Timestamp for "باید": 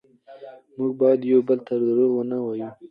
1.01-1.21